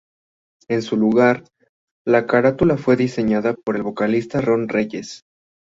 [0.67, 1.43] En su lugar,
[2.07, 5.21] la carátula fue diseñada por el vocalista Ron Reyes.